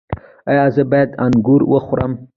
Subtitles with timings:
[0.49, 2.11] ایا زه باید انګور وخورم؟